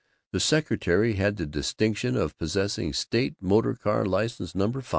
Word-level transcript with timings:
The 0.31 0.39
secretary 0.39 1.13
had 1.13 1.37
the 1.37 1.45
distinction 1.45 2.15
of 2.17 2.35
possessing 2.39 2.91
State 2.93 3.35
Motor 3.39 3.75
Car 3.75 4.03
License 4.03 4.55
Number 4.55 4.81
5. 4.81 4.89